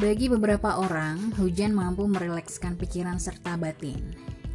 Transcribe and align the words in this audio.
Bagi 0.00 0.32
beberapa 0.32 0.80
orang, 0.80 1.36
hujan 1.36 1.76
mampu 1.76 2.08
merilekskan 2.08 2.72
pikiran 2.72 3.20
serta 3.20 3.60
batin. 3.60 4.00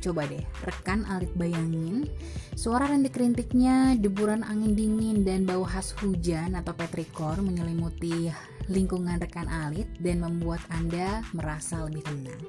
Coba 0.02 0.26
deh, 0.26 0.42
rekan 0.66 1.06
alit 1.06 1.30
bayangin, 1.38 2.10
suara 2.58 2.90
rintik-rintiknya, 2.90 3.94
deburan 4.02 4.42
angin 4.42 4.74
dingin, 4.74 5.22
dan 5.22 5.46
bau 5.46 5.62
khas 5.62 5.94
hujan 6.02 6.58
atau 6.58 6.74
petrikor 6.74 7.46
menyelimuti 7.46 8.34
lingkungan 8.74 9.22
rekan 9.22 9.46
alit 9.46 9.86
dan 10.02 10.26
membuat 10.26 10.66
Anda 10.74 11.22
merasa 11.38 11.86
lebih 11.86 12.02
tenang. 12.10 12.42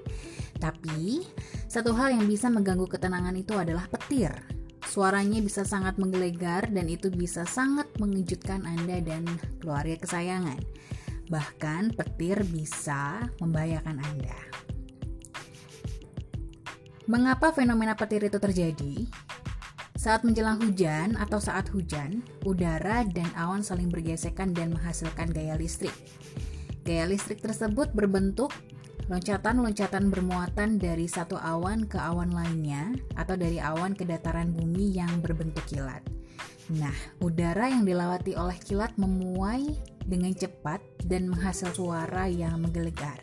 Tapi, 0.56 1.20
satu 1.68 1.92
hal 1.92 2.16
yang 2.16 2.24
bisa 2.24 2.48
mengganggu 2.48 2.88
ketenangan 2.88 3.36
itu 3.36 3.60
adalah 3.60 3.84
petir. 3.92 4.32
Suaranya 4.88 5.44
bisa 5.44 5.68
sangat 5.68 6.00
menggelegar 6.00 6.72
dan 6.72 6.88
itu 6.88 7.12
bisa 7.12 7.44
sangat 7.44 7.92
mengejutkan 8.00 8.64
Anda 8.64 9.04
dan 9.04 9.28
keluarga 9.60 10.00
kesayangan. 10.00 10.64
Bahkan 11.26 11.98
petir 11.98 12.42
bisa 12.46 13.26
membahayakan 13.42 13.98
Anda. 13.98 14.38
Mengapa 17.06 17.54
fenomena 17.54 17.94
petir 17.94 18.26
itu 18.26 18.38
terjadi? 18.38 19.06
Saat 19.94 20.22
menjelang 20.22 20.62
hujan 20.62 21.18
atau 21.18 21.42
saat 21.42 21.66
hujan, 21.74 22.22
udara 22.46 23.02
dan 23.10 23.26
awan 23.34 23.62
saling 23.62 23.90
bergesekan 23.90 24.54
dan 24.54 24.70
menghasilkan 24.70 25.34
gaya 25.34 25.58
listrik. 25.58 25.94
Gaya 26.86 27.10
listrik 27.10 27.42
tersebut 27.42 27.90
berbentuk 27.90 28.54
loncatan-loncatan 29.06 30.10
bermuatan 30.10 30.78
dari 30.78 31.06
satu 31.06 31.38
awan 31.38 31.86
ke 31.86 31.98
awan 31.98 32.30
lainnya 32.34 32.94
atau 33.14 33.34
dari 33.38 33.58
awan 33.62 33.94
ke 33.94 34.02
dataran 34.02 34.50
bumi 34.50 34.94
yang 34.94 35.10
berbentuk 35.22 35.62
kilat. 35.66 36.02
Nah, 36.74 36.94
udara 37.22 37.70
yang 37.70 37.86
dilewati 37.86 38.34
oleh 38.34 38.58
kilat 38.58 38.94
memuai 38.98 39.74
dengan 40.06 40.34
cepat 40.34 40.82
dan 41.06 41.30
menghasil 41.30 41.70
suara 41.72 42.26
yang 42.26 42.58
menggelegar. 42.60 43.22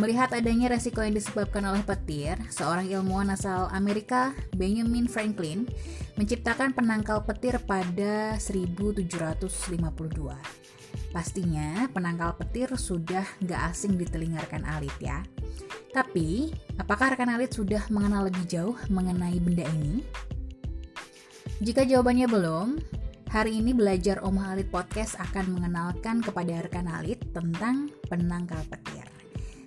Melihat 0.00 0.32
adanya 0.32 0.72
resiko 0.72 1.04
yang 1.04 1.12
disebabkan 1.12 1.68
oleh 1.68 1.84
petir, 1.84 2.40
seorang 2.48 2.88
ilmuwan 2.88 3.28
asal 3.36 3.68
Amerika, 3.76 4.32
Benjamin 4.56 5.04
Franklin, 5.04 5.68
menciptakan 6.16 6.72
penangkal 6.72 7.20
petir 7.28 7.60
pada 7.60 8.40
1752. 8.40 9.52
Pastinya 11.12 11.92
penangkal 11.92 12.40
petir 12.40 12.72
sudah 12.72 13.20
nggak 13.44 13.60
asing 13.68 14.00
di 14.00 14.08
telinga 14.08 14.40
rekan 14.40 14.64
alit 14.64 14.96
ya. 14.96 15.20
Tapi, 15.92 16.48
apakah 16.80 17.12
rekan 17.12 17.28
alit 17.28 17.52
sudah 17.52 17.84
mengenal 17.92 18.32
lebih 18.32 18.48
jauh 18.48 18.76
mengenai 18.88 19.36
benda 19.44 19.68
ini? 19.76 20.00
Jika 21.60 21.84
jawabannya 21.84 22.32
belum, 22.32 22.68
Hari 23.32 23.64
ini 23.64 23.72
belajar 23.72 24.20
Om 24.20 24.44
Alit 24.44 24.68
Podcast 24.68 25.16
akan 25.16 25.56
mengenalkan 25.56 26.20
kepada 26.20 26.68
rekan 26.68 26.84
Alit 26.84 27.32
tentang 27.32 27.88
penangkal 28.04 28.60
petir. 28.68 29.08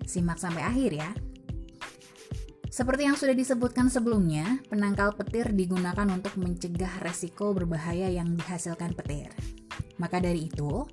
Simak 0.06 0.38
sampai 0.38 0.62
akhir 0.62 0.94
ya. 0.94 1.10
Seperti 2.70 3.10
yang 3.10 3.18
sudah 3.18 3.34
disebutkan 3.34 3.90
sebelumnya, 3.90 4.62
penangkal 4.70 5.18
petir 5.18 5.50
digunakan 5.50 6.06
untuk 6.14 6.38
mencegah 6.38 7.02
resiko 7.02 7.58
berbahaya 7.58 8.06
yang 8.14 8.38
dihasilkan 8.38 8.94
petir. 8.94 9.34
Maka 9.98 10.22
dari 10.22 10.46
itu, 10.46 10.86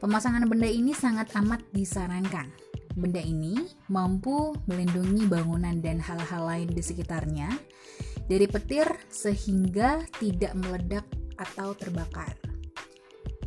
pemasangan 0.00 0.48
benda 0.48 0.72
ini 0.72 0.96
sangat 0.96 1.28
amat 1.36 1.60
disarankan. 1.76 2.48
Benda 2.96 3.20
ini 3.20 3.68
mampu 3.92 4.56
melindungi 4.64 5.28
bangunan 5.28 5.76
dan 5.84 6.00
hal-hal 6.00 6.48
lain 6.48 6.72
di 6.72 6.80
sekitarnya 6.80 7.52
dari 8.32 8.48
petir 8.48 8.88
sehingga 9.12 10.00
tidak 10.16 10.56
meledak 10.56 11.04
atau 11.38 11.72
terbakar. 11.76 12.36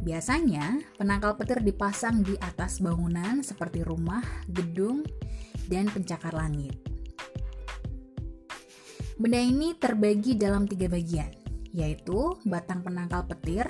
Biasanya, 0.01 0.79
penangkal 0.95 1.35
petir 1.35 1.59
dipasang 1.59 2.23
di 2.23 2.37
atas 2.39 2.79
bangunan 2.79 3.43
seperti 3.43 3.83
rumah, 3.83 4.23
gedung, 4.47 5.03
dan 5.67 5.91
pencakar 5.91 6.31
langit. 6.31 6.79
Benda 9.17 9.41
ini 9.41 9.73
terbagi 9.75 10.37
dalam 10.37 10.69
tiga 10.69 10.87
bagian, 10.87 11.33
yaitu 11.73 12.37
batang 12.45 12.85
penangkal 12.85 13.25
petir, 13.25 13.67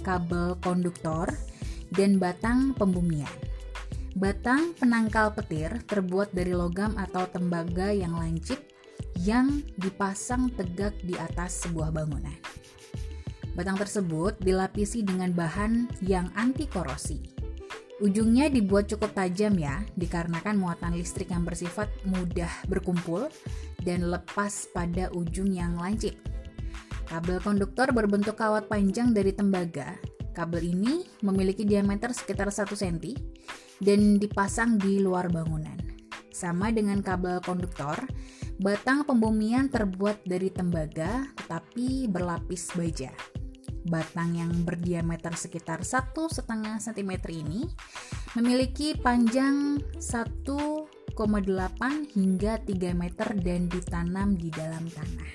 kabel 0.00 0.56
konduktor, 0.64 1.28
dan 1.92 2.16
batang 2.16 2.72
pembumian. 2.74 3.30
Batang 4.16 4.76
penangkal 4.76 5.32
petir 5.36 5.84
terbuat 5.84 6.32
dari 6.32 6.56
logam 6.56 6.96
atau 6.96 7.28
tembaga 7.28 7.92
yang 7.92 8.16
lancip 8.16 8.60
yang 9.20 9.60
dipasang 9.76 10.52
tegak 10.56 10.96
di 11.04 11.16
atas 11.16 11.64
sebuah 11.64 11.92
bangunan. 11.92 12.36
Batang 13.52 13.76
tersebut 13.76 14.40
dilapisi 14.40 15.04
dengan 15.04 15.28
bahan 15.36 16.00
yang 16.00 16.32
anti 16.40 16.64
korosi. 16.64 17.20
Ujungnya 18.00 18.48
dibuat 18.48 18.88
cukup 18.88 19.12
tajam 19.12 19.54
ya, 19.60 19.84
dikarenakan 19.94 20.56
muatan 20.56 20.96
listrik 20.96 21.28
yang 21.30 21.44
bersifat 21.44 21.92
mudah 22.08 22.48
berkumpul 22.66 23.28
dan 23.84 24.08
lepas 24.08 24.72
pada 24.72 25.12
ujung 25.12 25.52
yang 25.52 25.76
lancip. 25.76 26.16
Kabel 27.06 27.38
konduktor 27.44 27.92
berbentuk 27.92 28.40
kawat 28.40 28.72
panjang 28.72 29.12
dari 29.12 29.36
tembaga. 29.36 30.00
Kabel 30.32 30.72
ini 30.72 31.04
memiliki 31.20 31.68
diameter 31.68 32.10
sekitar 32.16 32.48
1 32.48 32.72
cm 32.72 32.98
dan 33.84 34.16
dipasang 34.16 34.80
di 34.80 34.96
luar 34.96 35.28
bangunan. 35.28 35.76
Sama 36.32 36.72
dengan 36.72 37.04
kabel 37.04 37.38
konduktor, 37.44 38.00
batang 38.58 39.04
pembumian 39.04 39.68
terbuat 39.68 40.24
dari 40.24 40.48
tembaga 40.48 41.28
tetapi 41.36 42.08
berlapis 42.08 42.72
baja 42.72 43.12
batang 43.86 44.38
yang 44.38 44.52
berdiameter 44.62 45.34
sekitar 45.34 45.82
1,5 45.82 46.42
cm 46.78 47.12
ini 47.34 47.66
memiliki 48.38 48.94
panjang 48.98 49.82
1,8 49.98 51.16
hingga 52.14 52.52
3 52.62 52.94
meter 52.94 53.28
dan 53.42 53.60
ditanam 53.66 54.38
di 54.38 54.48
dalam 54.48 54.86
tanah. 54.86 55.30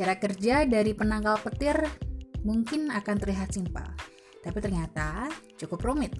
Cara 0.00 0.16
kerja 0.16 0.64
dari 0.64 0.96
penangkal 0.96 1.36
petir 1.44 1.76
mungkin 2.40 2.88
akan 2.88 3.16
terlihat 3.20 3.52
simpel, 3.52 3.84
tapi 4.40 4.58
ternyata 4.64 5.28
cukup 5.60 5.84
rumit. 5.84 6.16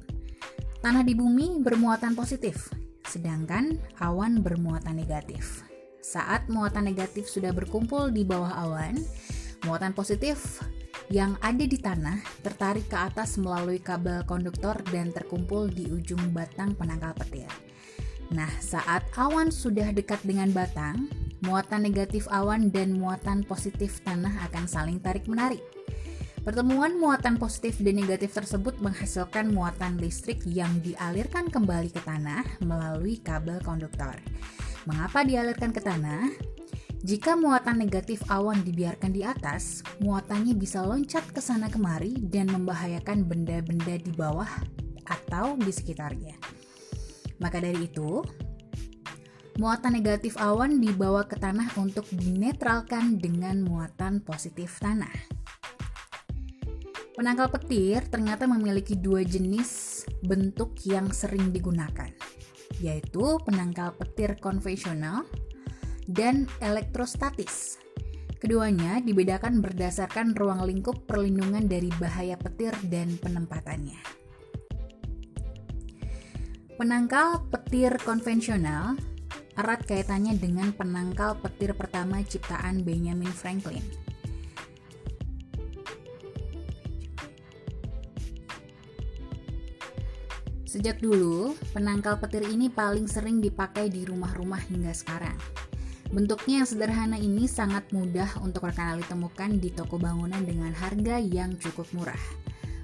Tanah 0.84 1.00
di 1.00 1.17
bumi 1.17 1.61
bermuatan 1.65 2.12
positif, 2.12 2.69
sedangkan 3.09 3.81
awan 4.05 4.44
bermuatan 4.44 5.00
negatif. 5.00 5.65
Saat 6.00 6.49
muatan 6.53 6.88
negatif 6.88 7.28
sudah 7.28 7.53
berkumpul 7.53 8.12
di 8.12 8.25
bawah 8.25 8.53
awan, 8.69 9.00
Muatan 9.70 9.94
positif 9.94 10.58
yang 11.14 11.38
ada 11.38 11.62
di 11.62 11.78
tanah 11.78 12.19
tertarik 12.42 12.91
ke 12.91 12.98
atas 12.98 13.38
melalui 13.38 13.78
kabel 13.78 14.26
konduktor 14.26 14.75
dan 14.91 15.14
terkumpul 15.14 15.70
di 15.70 15.86
ujung 15.86 16.34
batang 16.34 16.75
penangkal 16.75 17.14
petir. 17.14 17.47
Nah, 18.34 18.50
saat 18.58 19.06
awan 19.14 19.54
sudah 19.54 19.94
dekat 19.94 20.19
dengan 20.26 20.50
batang, 20.50 21.06
muatan 21.47 21.86
negatif 21.86 22.26
awan 22.34 22.75
dan 22.75 22.98
muatan 22.98 23.47
positif 23.47 24.03
tanah 24.03 24.50
akan 24.50 24.66
saling 24.66 24.98
tarik-menarik. 24.98 25.62
Pertemuan 26.42 26.98
muatan 26.98 27.38
positif 27.38 27.78
dan 27.78 28.02
negatif 28.02 28.34
tersebut 28.34 28.75
menghasilkan 28.82 29.54
muatan 29.54 30.02
listrik 30.02 30.42
yang 30.50 30.82
dialirkan 30.82 31.47
kembali 31.47 31.94
ke 31.94 32.02
tanah 32.02 32.42
melalui 32.66 33.22
kabel 33.22 33.62
konduktor. 33.62 34.19
Mengapa 34.91 35.22
dialirkan 35.22 35.70
ke 35.70 35.78
tanah? 35.78 36.26
Jika 37.00 37.33
muatan 37.33 37.81
negatif 37.81 38.21
awan 38.28 38.61
dibiarkan 38.61 39.16
di 39.16 39.25
atas, 39.25 39.81
muatannya 40.05 40.53
bisa 40.53 40.84
loncat 40.84 41.25
ke 41.33 41.41
sana 41.41 41.72
kemari 41.72 42.12
dan 42.28 42.53
membahayakan 42.53 43.25
benda-benda 43.25 43.97
di 43.97 44.12
bawah 44.12 44.49
atau 45.09 45.56
di 45.56 45.72
sekitarnya. 45.72 46.37
Maka 47.41 47.56
dari 47.56 47.88
itu, 47.88 48.21
muatan 49.56 49.97
negatif 49.97 50.37
awan 50.37 50.77
dibawa 50.77 51.25
ke 51.25 51.41
tanah 51.41 51.72
untuk 51.81 52.05
dinetralkan 52.12 53.17
dengan 53.17 53.65
muatan 53.65 54.21
positif 54.21 54.77
tanah. 54.77 55.41
Penangkal 57.17 57.49
petir 57.49 58.05
ternyata 58.12 58.44
memiliki 58.44 58.93
dua 58.93 59.25
jenis 59.25 60.05
bentuk 60.20 60.76
yang 60.85 61.08
sering 61.17 61.49
digunakan, 61.49 62.12
yaitu 62.76 63.41
penangkal 63.49 63.96
petir 63.96 64.37
konvensional 64.37 65.25
dan 66.10 66.50
elektrostatis. 66.58 67.78
Keduanya 68.40 68.98
dibedakan 69.04 69.62
berdasarkan 69.62 70.34
ruang 70.34 70.66
lingkup 70.66 71.06
perlindungan 71.06 71.70
dari 71.70 71.92
bahaya 72.00 72.34
petir 72.34 72.74
dan 72.88 73.14
penempatannya. 73.20 74.00
Penangkal 76.80 77.44
petir 77.52 77.92
konvensional 78.00 78.96
erat 79.60 79.84
kaitannya 79.84 80.40
dengan 80.40 80.72
penangkal 80.72 81.36
petir 81.36 81.76
pertama 81.76 82.24
ciptaan 82.24 82.80
Benjamin 82.80 83.28
Franklin. 83.28 83.84
Sejak 90.64 91.02
dulu, 91.02 91.52
penangkal 91.76 92.16
petir 92.22 92.46
ini 92.48 92.72
paling 92.72 93.04
sering 93.04 93.44
dipakai 93.44 93.92
di 93.92 94.08
rumah-rumah 94.08 94.64
hingga 94.70 94.96
sekarang. 94.96 95.36
Bentuknya 96.10 96.62
yang 96.62 96.66
sederhana 96.66 97.14
ini 97.14 97.46
sangat 97.46 97.86
mudah 97.94 98.42
untuk 98.42 98.66
rekan 98.66 98.98
Ali 98.98 99.06
temukan 99.06 99.46
di 99.62 99.70
toko 99.70 99.94
bangunan 99.94 100.42
dengan 100.42 100.74
harga 100.74 101.22
yang 101.22 101.54
cukup 101.54 101.86
murah. 101.94 102.18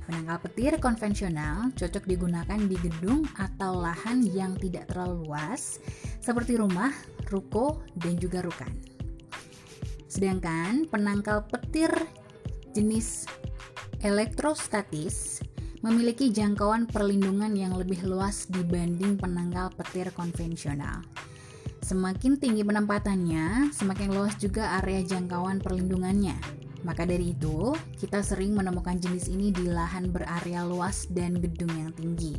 Penangkal 0.07 0.39
petir 0.47 0.79
konvensional 0.79 1.75
cocok 1.75 2.07
digunakan 2.07 2.55
di 2.55 2.79
gedung 2.79 3.27
atau 3.35 3.83
lahan 3.83 4.23
yang 4.23 4.55
tidak 4.55 4.87
terlalu 4.87 5.27
luas, 5.27 5.83
seperti 6.23 6.55
rumah, 6.55 6.95
ruko, 7.27 7.83
dan 7.99 8.15
juga 8.15 8.47
rukan. 8.47 8.71
Sedangkan 10.07 10.87
penangkal 10.87 11.51
petir 11.51 11.91
jenis 12.79 13.27
elektrostatis 14.07 15.43
memiliki 15.83 16.31
jangkauan 16.31 16.87
perlindungan 16.87 17.51
yang 17.59 17.75
lebih 17.75 18.07
luas 18.07 18.47
dibanding 18.47 19.19
penangkal 19.19 19.75
petir 19.75 20.15
konvensional. 20.15 21.16
Semakin 21.87 22.35
tinggi 22.35 22.67
penempatannya, 22.67 23.71
semakin 23.71 24.11
luas 24.11 24.35
juga 24.43 24.83
area 24.83 25.07
jangkauan 25.07 25.63
perlindungannya. 25.63 26.35
Maka 26.83 27.07
dari 27.07 27.31
itu, 27.31 27.79
kita 28.03 28.27
sering 28.27 28.59
menemukan 28.59 28.99
jenis 28.99 29.31
ini 29.31 29.55
di 29.55 29.71
lahan 29.71 30.11
berarea 30.11 30.67
luas 30.67 31.07
dan 31.15 31.39
gedung 31.39 31.71
yang 31.79 31.95
tinggi, 31.95 32.35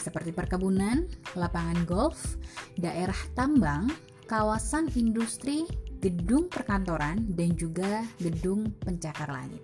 seperti 0.00 0.32
perkebunan, 0.32 1.04
lapangan 1.36 1.84
golf, 1.84 2.40
daerah 2.80 3.20
tambang, 3.36 3.92
kawasan 4.24 4.88
industri, 4.96 5.68
gedung 6.00 6.48
perkantoran, 6.48 7.28
dan 7.36 7.52
juga 7.60 8.00
gedung 8.16 8.72
pencakar 8.80 9.28
langit. 9.28 9.60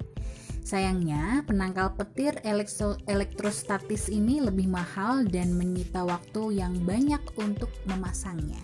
Sayangnya, 0.60 1.40
penangkal 1.48 1.96
petir 1.96 2.36
elektro 2.44 3.00
elektrostatis 3.08 4.12
ini 4.12 4.44
lebih 4.44 4.68
mahal 4.68 5.24
dan 5.24 5.56
menyita 5.56 6.04
waktu 6.04 6.60
yang 6.60 6.76
banyak 6.84 7.24
untuk 7.40 7.72
memasangnya. 7.88 8.60